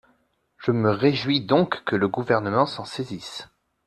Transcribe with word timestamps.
Je 0.57 0.71
me 0.71 0.89
réjouis 0.89 1.45
donc 1.45 1.83
que 1.83 1.95
le 1.95 2.07
Gouvernement 2.07 2.65
s’en 2.65 2.85
saisisse. 2.85 3.47